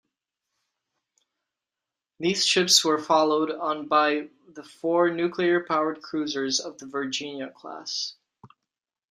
[2.19, 8.15] These ships were followed on by the four nuclear-powered cruisers of the "Virginia" class.